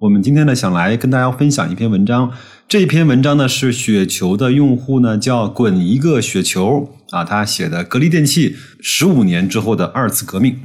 [0.00, 2.32] 我们今天呢想来跟大家分享一篇文章，
[2.66, 10.56] 这篇文章呢是雪球的用户呢叫滚一个雪球啊，他写的格力电器十五年之后的二次革命。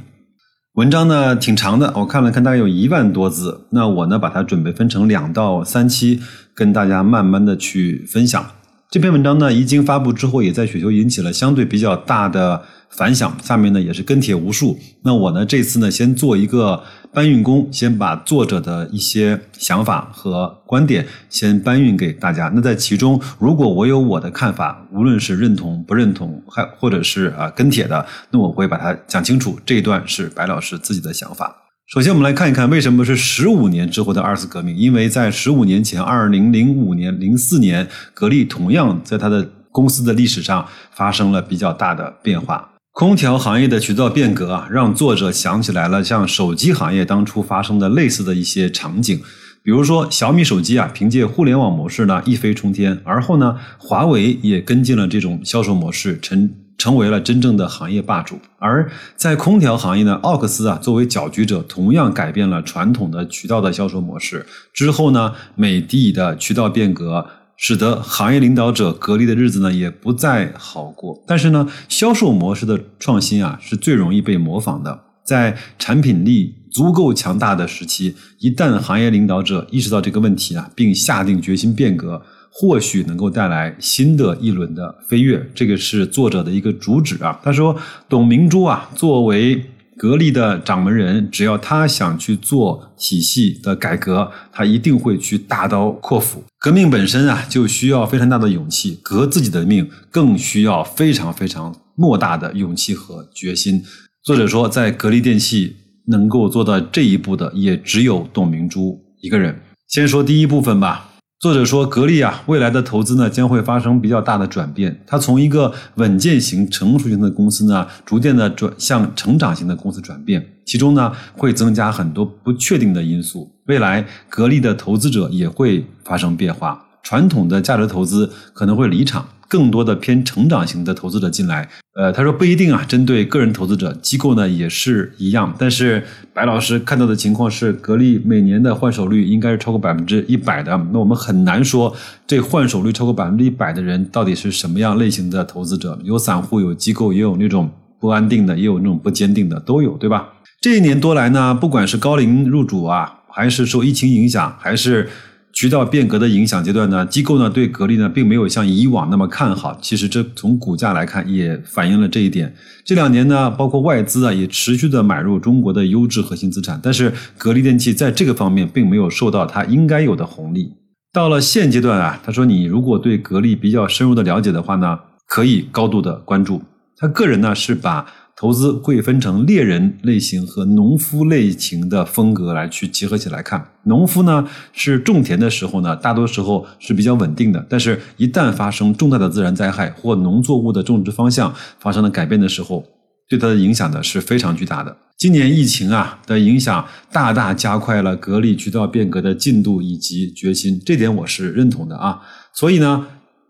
[0.76, 6.22] 文章呢挺长的，我看了看大概有一万多字，那我呢把它准备分成两到三期，
[6.54, 8.42] 跟大家慢慢的去分享。
[8.90, 12.62] 这篇文章呢一经发布之后，也在雪球引起了相对比较大的。
[12.88, 14.78] 反响，下面呢也是跟帖无数。
[15.02, 16.82] 那我呢这次呢先做一个
[17.16, 22.52] 搬运工，先把作者的一些想法和观点先搬运给大家。
[22.54, 29.58] 那在其中，如果我有我的看法，无论是认同不认同，还或者是啊跟帖的，那我会把它讲清楚。
[29.64, 31.56] 这一段是白老师自己的想法。
[31.86, 34.76] 首先，我们来看一看为什么是十五年之后的二次革命。
[34.76, 42.72] 因为在十五年前，二零零五年、零四年，格力同样在它的公司的历史上发生了比较大的变化。
[42.96, 49.20] 空调行业的渠道变革啊，让作者想起来了像手机行业当初发生的类似的一些场景，
[49.62, 58.40] 比如说小米手机啊，凭借互联网模式呢一飞冲天，而后呢，华为也跟进了这种销售模式，成成为了真正的行业霸主。
[58.58, 64.46] 而在空调行业呢，奥克斯啊作为搅局者，同样改变了传统的渠道的销售模式。
[64.72, 67.26] 之后呢，美的的渠道变革。
[67.56, 71.22] 使得行业领导者格力的日子呢也不再好过。
[71.26, 75.04] 但是呢，销售模式的创新啊是最容易被模仿的。
[75.24, 85.50] 在产品力足够强大的时期，一旦行业领导者意识到这个问题啊，并下定决心变革，或许能够带来新的一轮的飞跃。
[85.54, 87.40] 这个是作者的一个主旨啊。
[87.42, 87.76] 他说，
[88.08, 89.70] 董明珠啊，作为。
[89.96, 96.44] 格力的掌门人，只要他想去做体系的改革，他一定会去大刀阔斧。
[96.58, 103.82] 革命本身啊，就需要非常大的勇气，革自己的命更需要非常非常莫大的勇气和决心。
[104.22, 105.76] 作者说，在格力电器
[106.08, 109.58] 能够做到这一步的，也只有董明珠一个人。
[109.88, 111.15] 先说第一部分吧。
[111.38, 115.02] 作者说，格力啊，未来的投资呢将会发生比较大的转变。
[115.06, 120.42] 它从一个稳健型、成熟型的公司呢，逐渐的转向成长型的公司转变。
[120.64, 123.52] 其中呢，会增加很多不确定的因素。
[123.66, 126.82] 未来，格力的投资者也会发生变化。
[127.02, 129.28] 传统的价值投资可能会离场。
[129.48, 135.54] 更多的偏成长型的投资者进来，呃，他说不一定啊，针对个人投资者，机构呢也是一样。
[135.58, 136.02] 但是
[136.34, 140.76] 白老师看到的情况是，格力每年的换手率应该是超过百分之一百的。
[140.92, 141.94] 那我们很难说
[142.26, 145.98] 这换手率超过百分之一百的人到底是什么样类型的投资者？
[146.02, 147.70] 有散户，有机构，也有那种
[148.00, 150.32] 不安定的，也有那种不坚定的，都有，对吧？
[150.60, 155.08] 这一年多来呢，不管是高龄入主啊，还是受疫情影响，还是。
[155.56, 159.74] 渠道变革的影响阶段呢，机构呢对格力呢并没有像以往那么看好。
[159.80, 162.54] 其实这从股价来看也反映了这一点。
[162.84, 170.74] 这两年呢，包括外资啊也持续的买入中国的优质核心资产，但是格力电器在这个方面并没有受到它应该有的红利。
[171.10, 176.60] 到了现阶段啊，他说你如果对格力比较深入的了解的话呢，可以高度的关注。
[176.98, 178.06] 他个人呢是把。
[178.38, 183.66] 投资会分成猎人类型和农夫类型的风格来去结合起来看。
[183.84, 192.84] 农夫呢是种田的时候呢，大多时候是比较稳定的，但是一旦发生重大的自然灾害或农作物的种植方向发生了改变的时候，
[193.26, 194.94] 对它的影响呢是非常巨大的。
[195.16, 202.20] 今年疫情啊的影响大大加快了格力渠道变革的进度以及决心，这点我是认同的啊。
[202.52, 203.06] 所以呢。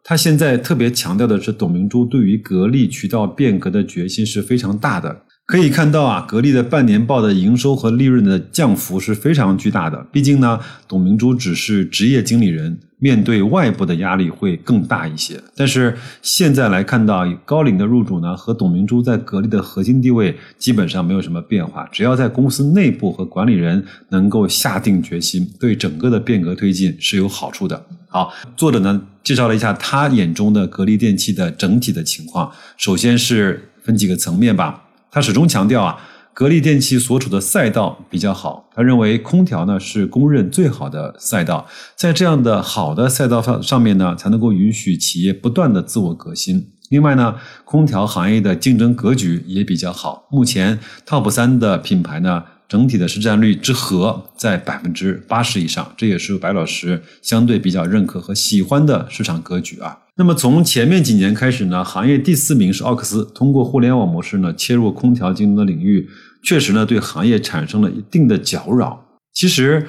[0.08, 5.25] 他现在特别强调的是，董明珠对于格力渠道变革的决心是非常大的。
[5.46, 10.04] 可以看到啊，格力的半年报的营收和利润的降幅是非常巨大的。
[10.10, 10.58] 毕竟呢，
[10.88, 15.40] 董明珠只是职业经理人，面对外部的压力会更大一些。
[15.54, 21.88] 但是现在来看到高龄的入主呢，和董明珠在格力的核心地位基本上没有什么变化。
[21.92, 27.86] 只要在公司内部和管理人能够下定决心，对整个的变革推进是有好处的。
[28.08, 32.50] 好，作者呢介绍了一下他眼中的格力电器的整体的情况。
[32.76, 34.82] 首先是分几个层面吧。
[35.16, 35.98] 他始终强调啊，
[36.34, 38.68] 格力电器所处的赛道比较好。
[38.74, 46.70] 他认为空调呢是公认最好的赛道，在这样的好的赛道上上面呢，才能够允许企业不断的自我革新。
[46.90, 47.34] 另外呢，
[47.64, 50.28] 空调行业的竞争格局也比较好。
[50.30, 59.98] 目前 TOP 三的品牌呢，整体的市占率之和在百分之八十以上，这也是白老师相对比较认可和喜欢的市场格局啊。
[60.16, 66.08] 那么从前面几年开始呢，行业第四名是奥克斯，通过互联网模式呢切入空调竞争的领域，
[66.42, 69.04] 确实呢对行业产生了一定的搅扰。
[69.32, 69.86] 其实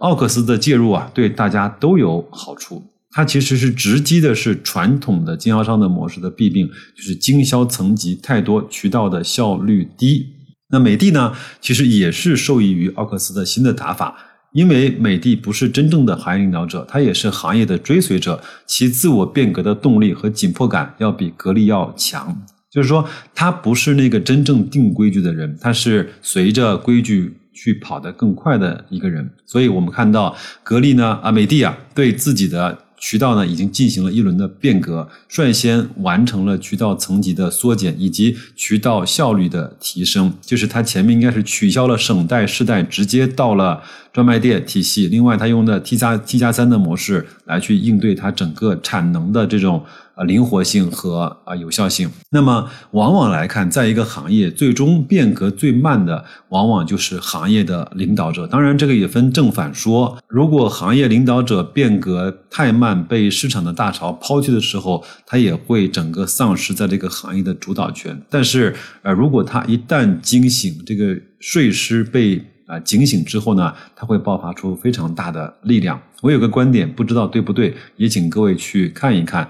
[0.00, 2.84] 奥克斯的介入啊，对大家都有好处。
[3.12, 10.35] 它其实是直击的是传统的经销商的模式的弊病，就是经销层级太多，渠道的效率低。
[10.70, 14.16] 那美的呢，其实也是受益于奥克斯的新的打法，
[14.52, 22.36] 因为美的不是真正的行业领导者，它也是行业的追随者，其自我变革的动力和紧迫感要比格力要强。
[22.68, 29.30] 就是说，他不是那个真正定规矩的人，他是随着规矩去跑得更快的一个人。
[29.46, 32.85] 所以我们看到格力呢，啊，美的啊，对自己的。
[32.98, 40.32] 渠道呢已经进行了一轮的变革，率先完成了渠道层级的缩减以及渠道效率的提升。
[40.40, 43.82] 就是它前面应该是取消了省代市代，直接到了
[44.16, 45.08] 专卖店体系。
[45.08, 49.84] 另外，它用的 T 加 T 加三的模式来去应对它整个产能的这种。
[50.16, 52.08] 啊，灵活性和啊有效性。
[52.30, 58.46] 那么，往往来看，在一个行业最终变革最慢的，往往就是行业的领导者。
[58.46, 60.16] 当然，这个也分正反说。
[60.26, 68.18] 如果行业领导者变革太慢，被市场的大潮抛弃的时候，他也会整个丧失在这个行业的主导权。
[68.30, 76.00] 但是，呃，如果他一旦惊醒，这个睡狮被啊警醒之后呢，它会爆发出非常大的力量。
[76.22, 79.48] 我有个观点，不知道对不对，也请各位去看一看。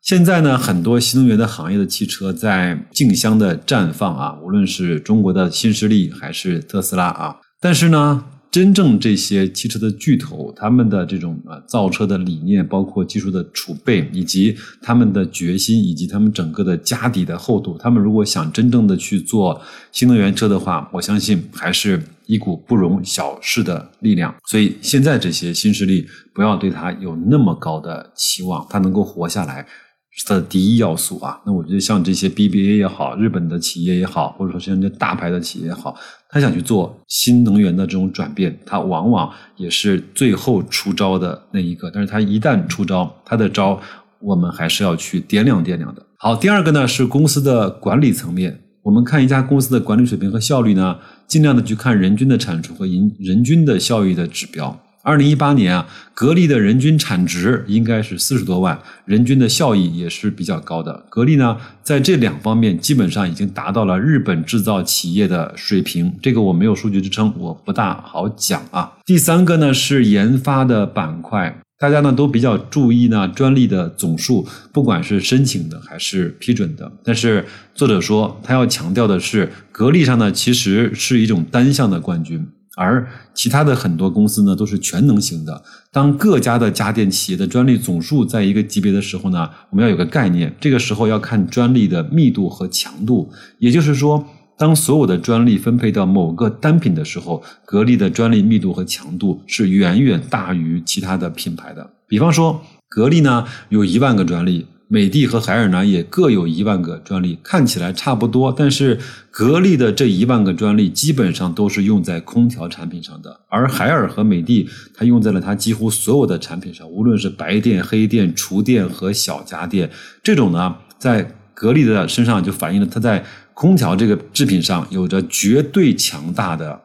[0.00, 7.36] 现在呢，很多新能源的行业的汽车在竞相的绽放啊，无论是中国的新势力还是特斯拉啊。
[7.60, 19.60] 但是呢，真正这些汽车的巨头，他们的这种啊造车的理念，包括技术的储备，以及他们的决心，以及他们整个的家底的厚度，他们如果想真正的去做
[19.92, 24.34] 新能源车的话，我相信还是一股不容小视的力量。
[24.46, 29.66] 所以现在这些新势力，不要对它有那么高的期望，它能够活下来。
[30.14, 35.96] 是它的第一要素啊，那我觉得像这些 BBA 也好，日本的企业也好，或者说像这大牌的企业也好，
[36.28, 41.90] 他想去做新能源的这种转变，他往往也是最后出招的那一个。
[41.90, 43.80] 但是他一旦出招，他的招
[44.20, 46.04] 我们还是要去掂量掂量的。
[46.18, 50.98] 好，第二个呢是公司的管理层面，我们看一家公司的管理水平和效率呢，
[51.28, 54.76] 尽量的去看人均的产出和人人均的效益的指标。
[55.04, 61.04] 二零一八年啊，格力的人均产值应该是四十多万，人均的效益也是比较高的。
[61.08, 66.12] 格力呢，在这两方面基本上已经达到了日本制造企业的水平。
[66.20, 68.92] 这个我没有数据支撑，我不大好讲啊。
[69.04, 76.92] 第三个呢是研发的板块，大家呢都比较注意呢专利的总数，不管是申请的还是批准的。
[77.02, 77.44] 但是
[77.74, 82.46] 作者说他要强调的是，格力上呢其实是一种单项的冠军。
[82.76, 85.60] 而其他的很多公司呢，都是全能型的。
[85.90, 93.28] 当各家的家电企业的专利总数在一个级别的时候呢，我们要有个概念，这个时候要看专利的密度和强度。
[93.58, 94.24] 也就是说，
[94.56, 101.90] 当所有的专利分配到某个单品的时候，格力的专利密度和强度是远远大于其他的品牌的。
[102.06, 104.66] 比方说，格力呢有一万个专利。
[104.88, 108.98] 美的和海尔呢也各有一万个专利，看起来差不多，但是
[109.30, 119.88] 格力的这一万个专利基本上都是用在空调产品上的，而海尔和美的它用在了它几乎所有的产品上，无论是白电、黑电、厨电和小家电，
[120.22, 123.24] 这种呢，在格力的身上就反映了它在
[123.54, 126.80] 空调这个制品上有着绝对强大的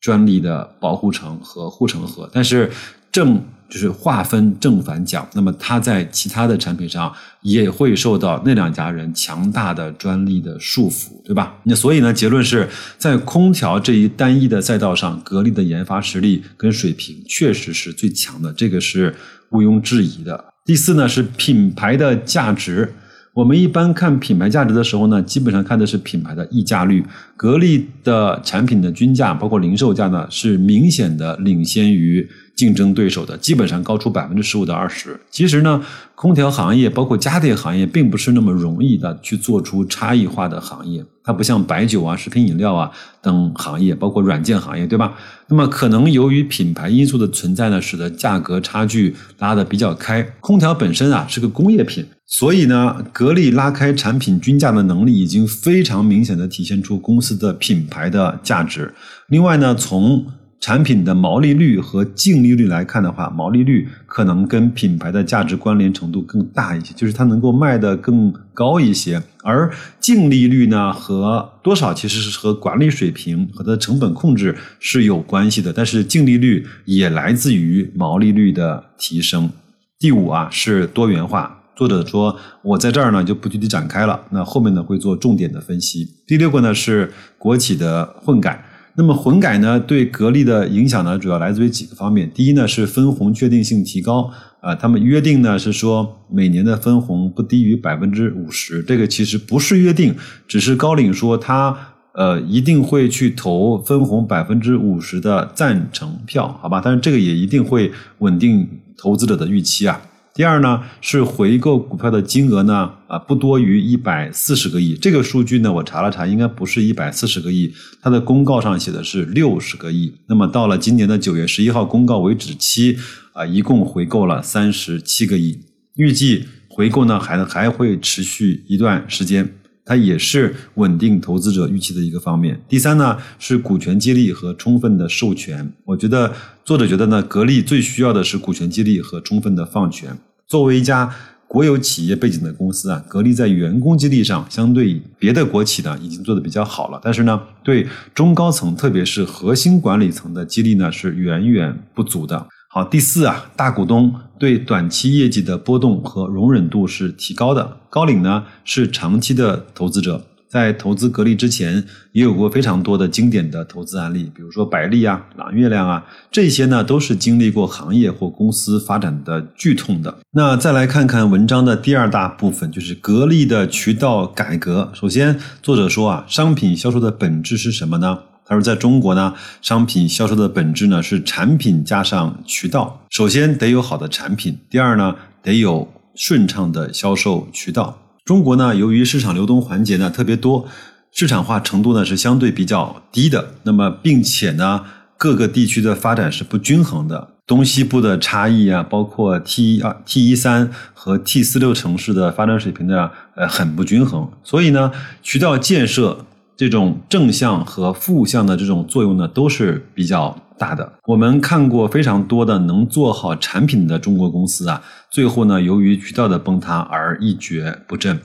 [0.00, 2.70] 专利的保护层和护城河，但是
[3.10, 3.42] 正。
[3.72, 7.10] 就是划分正反讲，那么它在其他的产品上
[7.40, 11.54] 也会受到那两家人强大的专利的束缚，对吧？
[11.62, 19.14] 那所以呢，结论是在空调这一单一的赛道上，格力的研发实力跟水平确实是最强的，这个是
[19.52, 20.52] 毋庸置疑的。
[20.66, 22.92] 第四呢是品牌的价值，
[23.34, 27.04] 我们一般看品牌价值的时候呢，基本上看的是品牌的溢价率。
[27.36, 32.28] 格力的产品的均价包括零售价呢，是明显的领先于。
[32.54, 35.18] 竞争对手的基本上高出百分之十五到二十。
[35.30, 35.82] 其实呢，
[36.14, 41.02] 空调行业包括家电行业，并不是那么容易的去做出差异化的行业。
[41.24, 42.90] 它不像白酒啊、食品饮料啊
[43.22, 45.14] 等行业，包括软件行业，对吧？
[45.48, 50.22] 那么可能由于品牌因素的存在呢，使得价格差距拉得比较开。
[50.40, 58.90] 空调本身啊是个工业品，所以呢，格力拉开产品均价的能力，已经非常明显的体现出公司的品牌的价值。
[59.28, 60.24] 另外呢，从
[60.58, 69.22] 产品的毛利率和净利率来看的话，毛利率可能跟品牌的价值关联程度更大一些，就是它能够卖得更高一些。
[69.42, 69.70] 而
[70.00, 75.70] 净利率呢，和多少其实是和管理水平和它的成本控制是有关系的。
[75.70, 79.50] 但是净利率也来自于毛利率的提升。
[79.98, 81.58] 第五啊是多元化。
[81.74, 86.08] 作者说，我在这儿呢就不具体展开了，那后面呢会做重点的分析。
[86.26, 88.64] 第六个呢是国企的混改。
[88.94, 92.30] 那么混改呢，对格力的影响呢，主要来自于几个方面。
[92.34, 98.82] 第一呢，是分红确定性提高啊，他们约定呢是说每年的分红不低于百分之五十。
[98.82, 100.14] 这个其实不是约定，
[100.46, 101.74] 只是高瓴说他
[102.12, 106.82] 呃一定会去投分红百分之五十的赞成票，好吧？
[106.84, 109.98] 但是这个也一定会稳定投资者的预期啊。
[110.34, 114.94] 第二呢，是回购股票的金额呢，啊不多于一百四十个亿。
[114.94, 120.14] 这个数据呢，我查了查，应该不是一百四十个亿，它的公告上写的是六十个亿。
[120.28, 122.96] 那么到了今年的九月十一号公告为止期，
[123.34, 125.60] 啊，一共回购了三十七个亿，
[125.96, 129.56] 预计回购呢还还会持续一段时间。
[129.84, 132.60] 它也是稳定投资者预期的一个方面。
[132.68, 135.72] 第三呢，是股权激励和充分的授权。
[135.84, 136.32] 我觉得
[136.64, 140.16] 作者觉得呢，格力最需要的是股权激励和充分的放权。
[140.46, 141.12] 作为一家
[141.48, 147.00] 国有企业背景的公司啊，格力在员工激励上相对别的国企呢已经做的比较好了。
[147.02, 152.46] 但是呢，对中高层，特别是核心管理层的激励呢是远远不足的。
[152.68, 157.76] 好，第四啊，大股东对短期业绩的波动和容忍度是提高的。
[157.88, 170.18] 高瓴呢是长期的投资者，在投资格力之前也有过非常多的经典的投资案例，比如说百利啊、朗月亮啊，这些呢都是经历过行业或公司发展的剧痛的。
[170.32, 174.90] 那再来看看文章的第二大部分，就是格力的渠道改革。
[174.92, 178.18] 首先，作者说啊，商品销售的本质是什么呢？
[178.44, 183.00] 他说，在中国呢，商品销售的本质呢是产品加上渠道。
[183.08, 187.98] 首先得有好的产品，第二呢得有顺畅的销售渠道。
[188.24, 190.66] 中国呢，由于市场流动环节呢特别多，
[191.12, 193.54] 市场化程度呢是相对比较低的。
[193.62, 194.84] 那么，并且呢，
[195.16, 204.28] 各个地区的发展是不均衡的，东西部的差异啊，包括 T 二、T 一三和 T 四六城市的发展水平呢，呃，很不均衡。
[204.42, 204.90] 所以呢，
[205.22, 206.26] 渠道建设。
[206.62, 210.92] 这种正向和负向的这种作用呢，都是比较大的。
[211.08, 218.16] 我们看过非常多的能做好产品的中国公司啊，最后呢，由于渠道的崩塌而一蹶不振。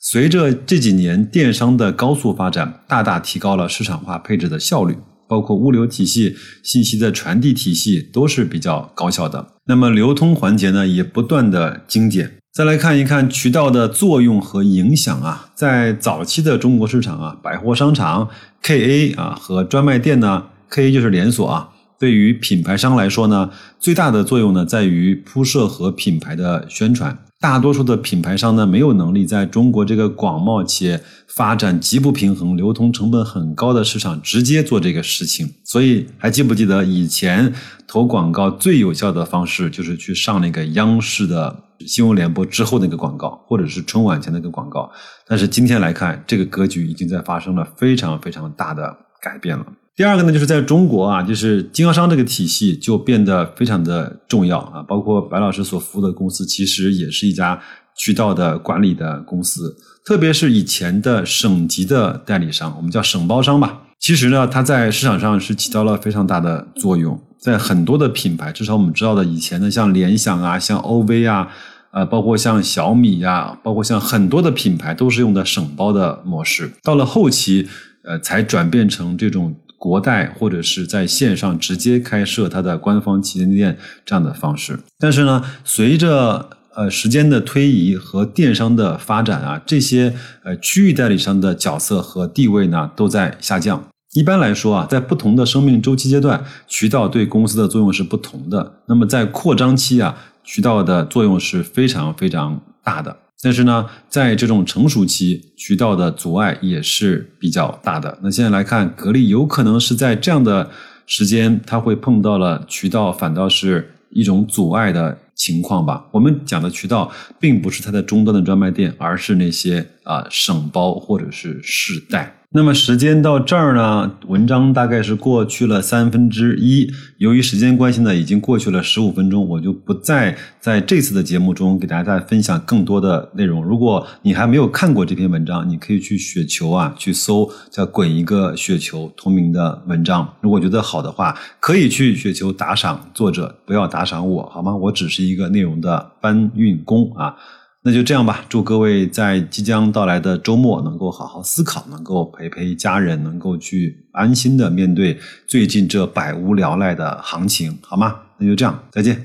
[0.00, 4.96] 随着这几年电商的高速发展，大大提高了市场化配置的效率，
[5.28, 9.48] 包括物流体系、信息的传递体系都是比较高效的。
[9.66, 12.38] 那么流通环节呢，也不断的精简。
[12.52, 18.28] 再来看一看渠道的作用和影响啊，在早期的中国市场啊，百货商场
[18.62, 23.48] KA 啊和专卖店呢，KA 就是连锁啊，对于品牌商来说呢，
[23.80, 27.16] 最大的作用呢在于铺设和品牌的宣传。
[27.42, 35.52] 大多数的品牌商呢，没有能力在中国这个广袤且发展极不平衡、流通成本很高的市场直接做这个事情。
[35.64, 37.52] 所以，还记不记得以前
[37.88, 44.88] 投广告最有效的方式，就是去上那个央视的新闻联播之后那个广告，或者是春晚前那个广告。
[45.26, 49.66] 但是今天来看，这个格局已经在发生了非常非常大的改变了。
[49.94, 54.82] 第二个呢，就是在中国啊，就是经销商这个体系就变得非常的重要啊。
[54.82, 57.60] 包括白老师所服务的公司，其实也是一家
[57.94, 59.76] 渠道的管理的公司。
[60.02, 63.82] 特别是以前的省级的代理商，我们叫省包商吧。
[63.98, 67.20] 其实呢，它在市场上是起到了非常大的作用。
[67.38, 71.48] 在很多的品牌，至少我们知道的以前的，像联想啊，像 OV 啊，
[71.92, 76.72] 呃，包括像小米呀，包括像很多的品牌，都是用的省包的模式。
[76.82, 77.68] 到了后期，
[78.04, 79.54] 呃，才转变成这种。
[79.82, 93.84] 国代或者是在线上直接开设它的官方旗舰店这样的方式，但是呢，随着呃时间的推移和电商的发展啊，这些呃区域代理商的角色和地位呢都在下降。
[94.14, 98.74] 一般来说啊，在不同的生命周期阶段，渠道对公司的作用是不同的。
[98.86, 103.16] 那么在扩张期啊，渠道的作用是非常非常大的。
[103.42, 108.16] 但是呢，在这种成熟期，渠道的阻碍也是比较大的。
[108.22, 110.70] 那现在来看，格力有可能是在这样的
[111.06, 116.06] 时间，它会碰到了渠道反倒是一种阻碍的情况吧。
[116.12, 122.38] 我们讲的渠道，并不是它的终端的专卖店，而是那些啊省包或者是市代。
[122.54, 126.86] 那么时间到这儿呢，文章大概是过去了三分之一。
[127.16, 133.64] 由于时间关系呢，已经过去了十五分钟，我就不再在这次的节目中给大家再分享更多的内容。
[133.64, 140.34] 如果你还没有看过这篇文章，你可以去雪球啊去搜叫“滚一个雪球”同名的文章。
[140.42, 144.76] 如果觉得好的话，可以去雪球打赏作者，不要打赏我好吗？
[144.76, 147.34] 我只是一个内容的搬运工啊。
[147.84, 158.20] 那就这样吧，祝各位在即将到来的周末能够好好思考，能够陪陪家人，能够去安心的面对最近这百无聊赖的行情，好吗？
[158.38, 159.24] 那就这样，再见。